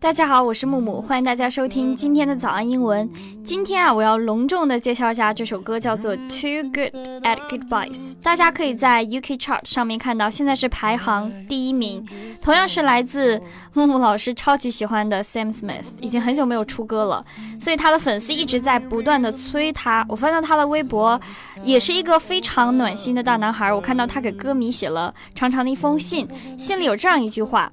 [0.00, 3.08] 大家好，我是木木，欢迎大家收听今天的早安英文。
[3.42, 8.12] 今天啊，我要隆重的介绍一下这首歌，叫做《Too Good at Goodbyes》。
[8.22, 12.06] 大家可以在 UK Chart 上面看到，现在是排行第一名，
[12.42, 13.40] 同样是来自
[13.72, 17.24] 木木老师超级喜欢的 Sam Smith，已经很久没有出歌了，
[17.58, 20.04] 所以他的粉丝一直在不断的催他。
[20.08, 21.18] 我翻到他的微博，
[21.64, 23.72] 也是一个非常暖心的大男孩。
[23.72, 27.70] 我看到他给歌迷写了长长的一封信，信里有这样一句话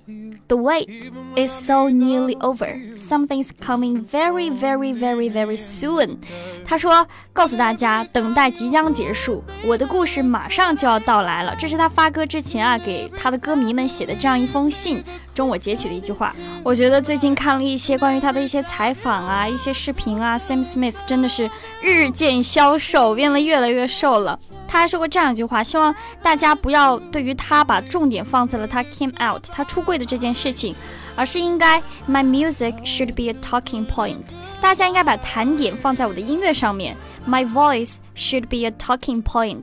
[0.47, 0.87] ：The wait
[1.35, 2.31] is so nearly。
[2.41, 2.69] over.
[2.97, 6.17] Something's coming very, very, very, very soon.
[6.65, 15.03] 他说：“告诉大家，等待即将结束，我的故事马上就要到来了。”这是他发歌之前啊，给他的歌迷们写的这样一封信
[15.41, 16.35] 跟我截取的一句话。
[16.63, 21.49] 我觉得最近看了一些关于他的一些采访啊，一些视频啊，Sam Smith 真的是
[21.81, 24.37] 日渐消瘦，变得越来越瘦了。
[24.67, 30.75] 他还说过这样一句话，希望大家不要对于他把重点放在了他 came out 他出柜的这件事情。
[31.21, 34.33] 而是应该，My music should be a talking point。
[34.59, 36.97] 大家应该把弹点放在我的音乐上面。
[37.27, 39.61] My voice should be a talking point。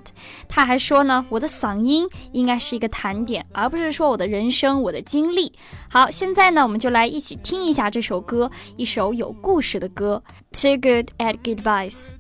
[0.49, 5.53] 他还说呢，我的嗓音应该是一个弹点，而不是说我的人生、我的经历。
[5.91, 10.23] 好，现在呢，我们就来一起听一下这首歌，一首有故事的歌。
[10.53, 12.11] Too good at goodbyes。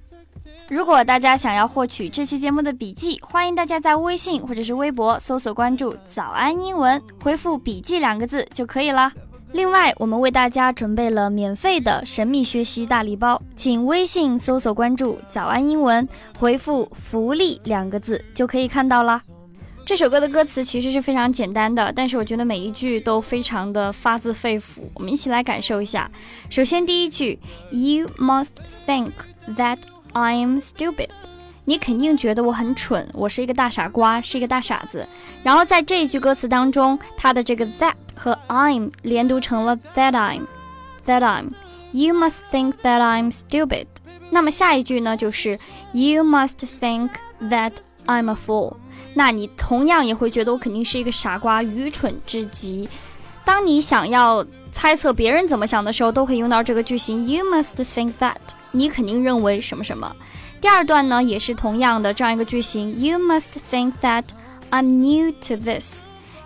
[0.69, 9.12] 如果大家想要获取这期节目的笔记，欢迎大家在微信或者是微博搜索关注“早安英文”，回复“笔记”两个字就可以了。
[9.53, 16.07] 另外，我们为大家准备了免费的神秘学习大礼包，请微信搜索关注“早安英文”，
[16.39, 19.23] 回复“福利”两个字就可以看到啦。
[19.87, 24.83] 这首歌的歌词其实是非常简单的，但是我觉得每一句都非常的发自肺腑。
[24.95, 26.11] 我们一起来感受一下。
[26.51, 27.39] 首先，第一句
[27.71, 28.51] ：“You must
[28.87, 29.13] think
[29.57, 29.79] that。”
[30.15, 31.11] I'm stupid，
[31.69, 35.06] 你肯定觉得我很蠢，我是一个大傻瓜，是一个大傻子。
[35.42, 41.50] 然后在这一句歌词当中，它的这个 that 和 I'm 连读成了 that I'm，that I'm。
[41.92, 43.84] You must think that I'm stupid。
[44.30, 45.58] 那么下一句呢，就是
[45.92, 47.11] You must think
[47.42, 47.73] that
[48.07, 48.77] I'm a fool。
[49.12, 52.89] 那你同样也会觉得我肯定是一个傻瓜，愚蠢至极。
[53.45, 54.42] 当你想要
[54.73, 57.27] 猜测别人怎么想的时候，都可以用到这个句型。
[57.27, 58.36] You must think that。
[58.70, 60.17] 你肯定认为什么什么。
[60.61, 62.98] 第二段呢，也是同样的这样一个句型。
[63.01, 64.24] You must think that
[64.70, 66.05] I'm new to this。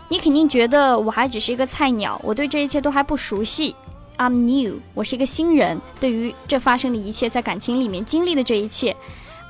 [0.09, 3.75] 你肯定觉得我还只是一个菜鸟，我对这一切都还不熟悉。
[4.19, 8.95] I'm new，我是一个新人，对于这发生的一切，在感情里面经历的这一切。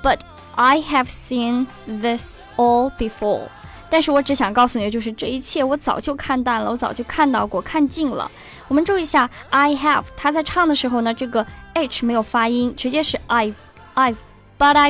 [0.03, 0.21] But
[0.55, 3.49] I have seen this all before。
[3.91, 8.31] 但是我只想告诉你的就是这一切我早就看淡了，我早就看到过，看尽了。
[8.69, 11.44] 我们注意一下，I have，他在唱的时候呢，这个
[11.75, 13.55] h 没有发音，直接是 I've，I've，But
[13.97, 14.17] I've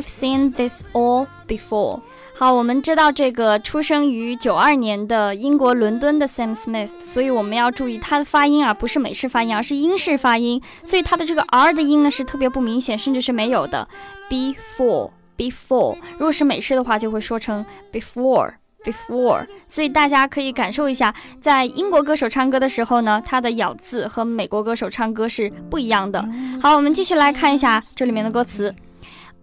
[0.03, 2.00] seen this all before。
[2.34, 13.88] 好，我们知道这个出生于九二年的英国伦敦的 Sam Smith，所以我们要注意他的发音啊，不是美式发音，而是英式发音，所以他的这个 r 的音呢是特别不明显，甚至是没有的。
[14.28, 18.54] Before，before，如果是美式的话，就会说成 before。
[18.84, 26.21] Before，所以大家可以感受一下，在英国歌手唱歌的时候呢，他的咬字和美国歌手唱歌是不一样的。
[26.60, 28.75] 好，我们继续来看一下这里面的歌词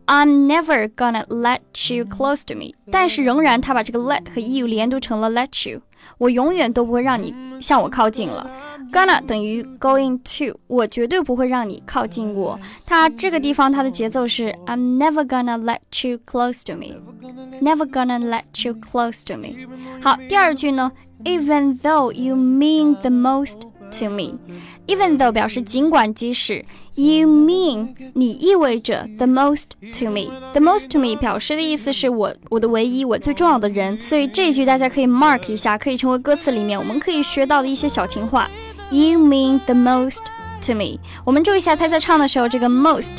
[0.09, 1.61] ：I'm never gonna let
[1.95, 2.75] you close to me。
[2.91, 5.81] 但是仍然，他把这个 let 和 you 连读成了 let you。
[6.19, 8.51] 我永远都不会让你向我靠近了。
[8.93, 12.61] Gonna 等于 going to，我绝对不会让你靠近我。
[12.87, 19.67] 它这个地方它的节奏是 I'm never gonna let you close to me，never gonna let you close to me。
[20.03, 20.93] 好，第二句呢，
[21.25, 23.63] Even though you mean the most
[23.99, 26.65] to me，even though 表示尽管即使
[27.00, 29.66] ，you mean 你意味着 the most
[29.98, 33.98] to me，the most to me 表示的意思是我我的唯一我最重要的人。
[34.04, 38.50] 所以这一句大家可以 mark 一下，可以成为歌词里面我们可以学到的一些小情话。
[38.92, 40.20] You mean the most
[40.66, 41.00] to me。
[41.24, 43.14] 我们注意一下，他在唱的时候，这个 most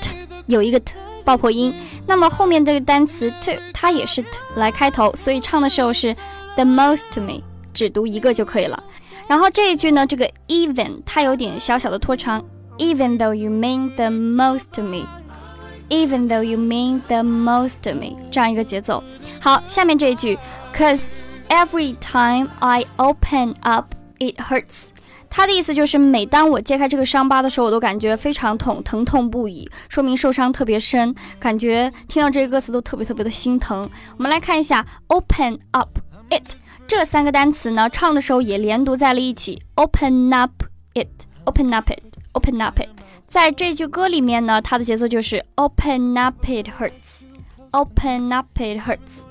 [0.00, 0.10] t
[0.46, 1.74] 有一个 t 爆破音。
[2.06, 6.14] 那么后面这个单词 to 它也是 t 来开头，所以唱的时候是
[6.54, 7.42] the most to me，
[7.74, 8.82] 只读一个就可以了。
[9.26, 12.42] 然后这一句呢，这个 even 它有点小小的拖长。
[12.77, 19.03] Even though you mean the most to me，even though you mean the most to me，这样一个节奏。
[19.39, 20.37] 好，下面这一句，
[20.75, 21.13] Cause
[21.49, 24.89] every time I open up it hurts。
[25.29, 31.13] 他的意思就是，每当我揭开这个伤疤的时候，我都感觉非常痛，疼痛不已，说明受伤特别深。
[31.39, 33.89] 感觉听到这个歌词都特别特别的心疼。
[34.17, 35.99] 我们来看一下，open up
[36.29, 36.55] it
[36.87, 40.51] 这三个单词呢，唱的时候也连读在了一起，open up
[40.93, 41.89] it，open up
[42.37, 42.89] it，open up it。
[43.27, 49.23] 在这句歌里面呢，它的节奏就是 open up it hurts，open up it hurts。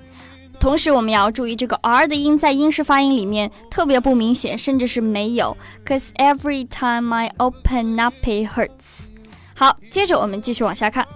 [0.58, 5.56] 同时我们要注意这个 r 的音在英式发音里面特别不明显，甚至是没有。
[5.84, 9.08] Cause every time I open up it hurts。
[9.54, 11.06] 好，接着我们继续往下看。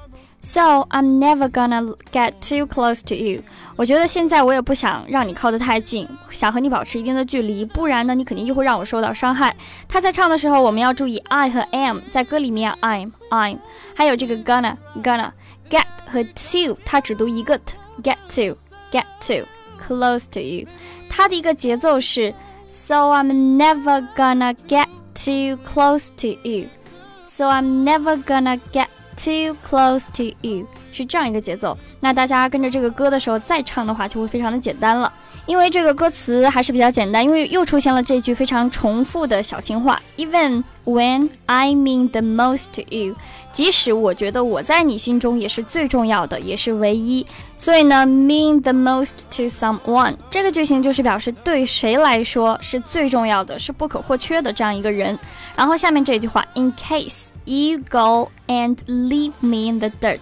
[0.41, 3.43] So I'm never gonna get too close to you。
[3.75, 9.57] 我觉得现在我也不想让你靠得太近，想和你保持一定的距离，不然呢，你肯定又会让我受到伤害。
[9.89, 13.59] 他在唱的时候，我们要注意 I 和 am，在歌里面 I'm I'm，
[13.97, 15.33] 还有这个 gonna gonna
[15.69, 18.57] get 和 to，它只读一个 t，get to
[18.93, 19.47] get to
[19.83, 20.69] close to you。
[21.11, 22.33] 它的一个节奏是
[22.69, 28.87] So I'm never gonna get too close to you。So I'm never gonna get
[29.24, 35.14] Too close to you 是这样一个节奏，那大家跟着这个歌的时候再唱的话，就会非常的简单了。
[35.46, 43.16] 因为这个歌词还是比较简单，因为又出现了这句非常重复的小情话，Even when I mean the most to you，
[43.52, 47.26] 即使我觉得我在你心中也是最重要的，也是唯一。
[47.58, 55.18] 所以呢，mean the most to someone 这个句型就是表示对谁来说是最重要的，是不可或缺的这样一个人。
[55.56, 60.20] 然后下面这句话，In case you go and leave me in the dirt，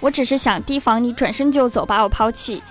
[0.00, 2.62] 我只是想提防你转身就走，把我抛弃。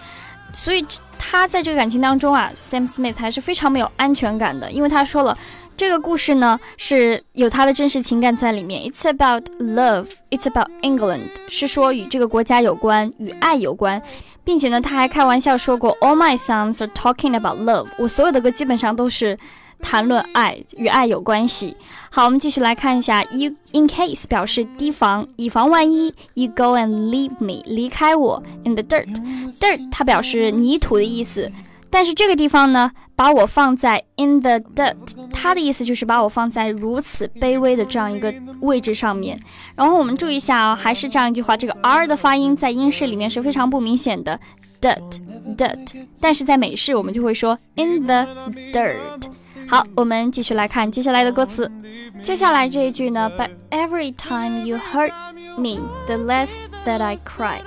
[0.53, 0.83] 所以
[1.19, 5.37] 他在这个感情当中啊，Sam Smith 还是非常没有安全感的，因为他说了，
[5.75, 8.81] 这个故事呢是有他的真实情感在里面。
[8.83, 14.01] It's about love, it's about England，是说与这个国家有关，与爱有关，
[14.43, 19.37] 并且呢，他还开玩笑说过，All my songs are talking about love，我所有的歌基本上都是。
[19.81, 21.75] 谈论爱与爱有关系。
[22.09, 26.13] 好，我们继续来看一下，you in case 表示提防，以防万一。
[26.33, 28.41] You go and leave me，离开我。
[28.63, 31.51] In the dirt，dirt 它表示泥土的意思，
[31.89, 34.95] 但是这个地方呢，把我放在 in the dirt，
[35.31, 39.39] 它的意思就是把我放在如此卑微的这样一个位置上面。
[39.75, 44.39] 然后我们注意一下啊，还是这样一句话，这个 r 的发音在英式里面是非常不明显的
[44.81, 48.27] ，dirt，dirt，但是在美式我们就会说 in the
[48.73, 49.16] dirt。
[49.69, 51.69] 好，我们继续来看接下来的歌词。
[52.23, 55.11] 接下来这一句呢，But every time you hurt
[55.57, 56.47] me, the less
[56.85, 57.59] that I cry。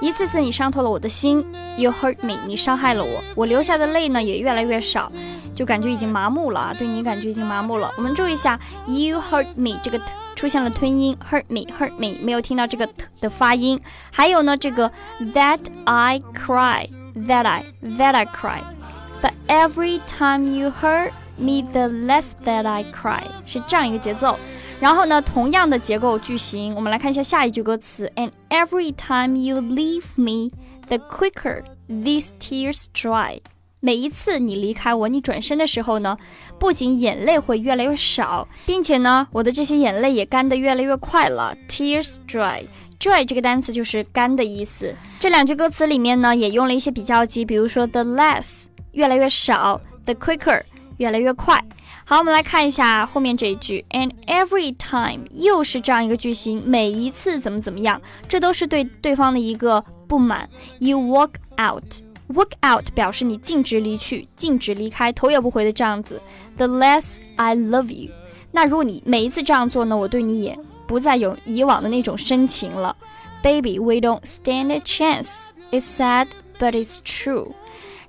[0.00, 1.46] 一次次你伤透了我的心
[1.76, 5.08] ，You hurt me，你伤害了我，我流下的泪呢也越来越少，
[5.54, 7.92] 就感觉已经麻木了啊，对你感觉已经麻木了。
[7.96, 8.58] 我们注意一下
[8.88, 13.80] ，You hurt me 这个 t 出现了吞音，hurt me，hurt me，没有听到这个 t 的发音。
[14.10, 14.90] 还有呢，这个
[15.32, 22.84] that I cry，that I，that I cry，But every time you hurt Me the less that I
[22.84, 24.36] cry 是这样一个节奏，
[24.80, 28.10] 然后呢，同样的结构句型，我们来看一下下一句歌词。
[28.14, 30.50] And every time you leave me,
[30.86, 33.40] the quicker these tears dry。
[33.80, 36.16] 每一次你离开我，你转身的时候呢，
[36.58, 41.54] 不仅眼泪会越来越少，并且呢，我的这些眼泪也干得越来越快了。
[41.68, 44.94] Tears dry，dry 这个单词就是干的意思。
[45.20, 50.62] 这两句歌词里面呢，也用了一些比较级，比如说 the less 越来越少，the quicker。
[51.04, 51.62] 越来越快。
[52.06, 60.48] 好，我们来看一下后面这一句，and every time 又是这样一个句型，每一次怎么怎么样，这都是对对方的一个不满。
[60.78, 66.20] You walk out，walk out 表示你径直离去，径直离开，头也不回的这样子。
[66.56, 68.10] The less I love you，
[68.50, 72.96] 那如果你每一次这样做呢，我对你也不再有以往的那种深情了。
[73.42, 75.44] Baby，we don't stand a chance.
[75.70, 76.28] It's sad,
[76.58, 77.52] but it's true.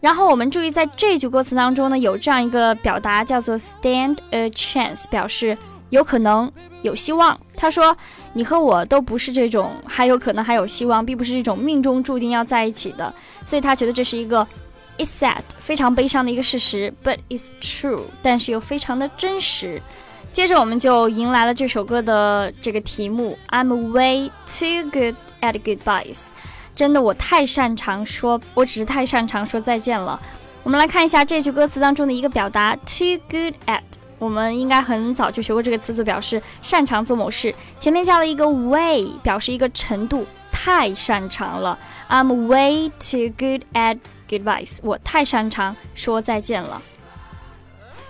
[0.06, 5.58] 然后我们注意，在这句歌词当中呢，有这样一个表达叫做 stand a chance，表示
[5.90, 6.52] 有可能、
[6.84, 7.36] 有希望。
[7.56, 7.98] 他说
[8.32, 13.12] ：“你和我都不是这种还有可能、还有希望，并不是这种命中注定要在一起的。”
[13.44, 14.48] 所以他觉得这是一个
[15.00, 19.82] it's sad 非常悲伤的一个事实，but it's true，但是又非常的真实。
[20.32, 26.28] 接着我们就迎来了这首歌的这个题目：I'm way too good at goodbyes。
[26.76, 30.20] 真的，我太擅长说，我只是太擅长说再见了。
[30.62, 33.82] 我们来看一下这句歌词当中的一个表达，too good at。
[34.18, 37.54] 我们应该很早就学过这个词组，表示擅长做某事。
[37.80, 41.78] 前面加了一个 way，表示一个程度，太擅长了。
[42.10, 44.80] I'm way too good at goodbyes。
[44.84, 46.82] 我太擅长说再见了。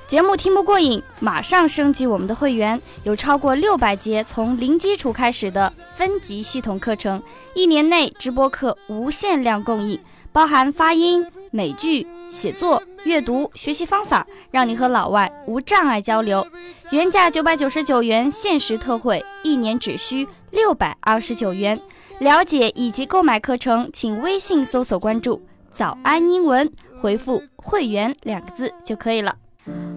[0.07, 7.21] 节目听不过瘾，马上升级我们的会员，有超过六百节从零基础开始的分级系统课程，
[7.55, 9.99] 一年内直播课无限量供应，
[10.31, 16.45] 包含发音、美剧、写作、阅读、学习方法，让你和老外无障碍交流。
[16.91, 21.81] 原价九百九十九元，限时特惠，一年只需六百二十九元。
[22.19, 25.41] 了解以及购买课程，请微信搜索关注
[25.73, 26.71] “早安英文”，
[27.01, 29.35] 回复“会员”两个字就可以了。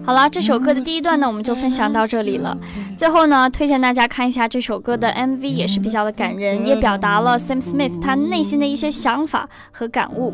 [0.03, 2.57] 好了，这首歌的第一段呢，我们就分享到这里了。
[2.97, 10.33] 最后呢，推荐大家看一下这首歌的 MV，也是比较的感人，也表达了 Sam Smith 他内心的一些想法和感悟。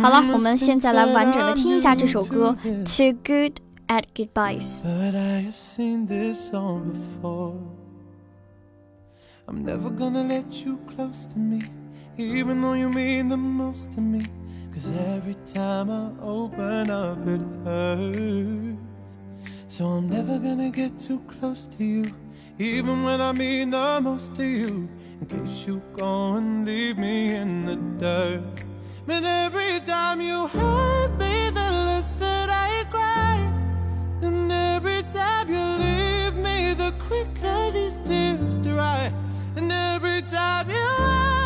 [0.00, 4.82] 好了，我们现在来完整的听一下这首歌《Too Good at Goodbyes》。
[9.44, 11.58] I'm never gonna let you close to me,
[12.16, 14.20] even though you mean the most to me.
[14.72, 18.78] Cause every time I open up, it hurts.
[19.66, 22.04] So I'm never gonna get too close to you,
[22.58, 24.88] even when I mean the most to you.
[25.20, 28.64] In case you go and leave me in the dirt.
[29.06, 33.36] But every time you hurt me, the less that I cry.
[34.22, 39.12] And every time you leave me, the quicker these tears dry.
[39.54, 41.41] And every time you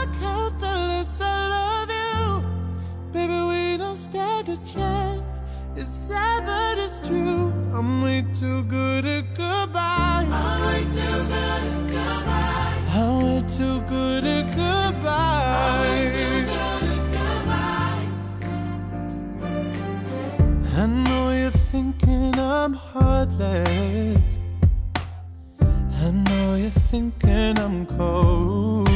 [26.06, 28.88] I know you're thinking I'm cold.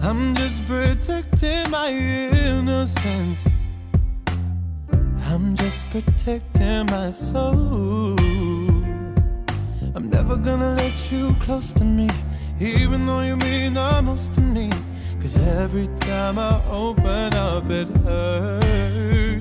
[0.00, 3.44] I'm just protecting my innocence.
[5.32, 8.16] I'm just protecting my soul.
[9.96, 12.08] I'm never gonna let you close to me,
[12.60, 14.70] even though you mean the most to me.
[15.20, 19.33] Cause every time I open up, it hurts.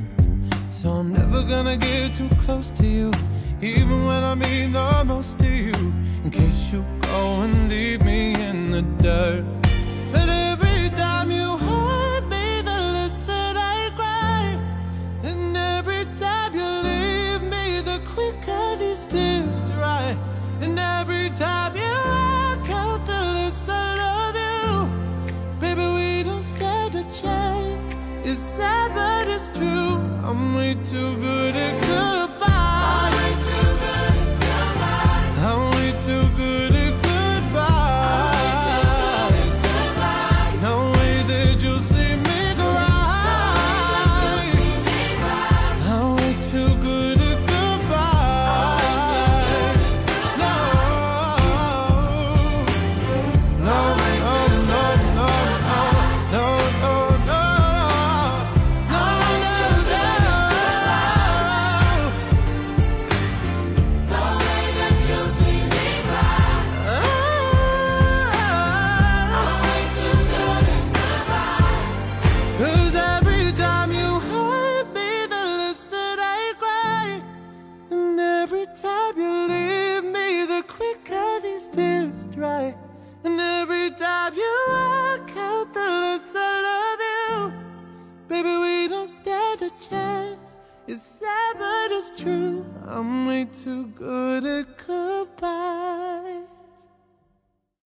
[30.35, 31.82] I'm way too good at